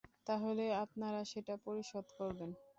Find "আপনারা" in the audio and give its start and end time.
0.83-1.21